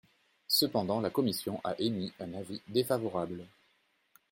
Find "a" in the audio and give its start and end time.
1.63-1.75